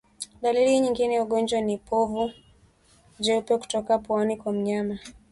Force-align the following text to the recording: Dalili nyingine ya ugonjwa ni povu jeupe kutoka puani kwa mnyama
Dalili 0.41 0.79
nyingine 0.79 1.15
ya 1.15 1.23
ugonjwa 1.23 1.61
ni 1.61 1.77
povu 1.77 2.31
jeupe 3.19 3.57
kutoka 3.57 3.97
puani 3.99 4.37
kwa 4.37 4.53
mnyama 4.53 4.99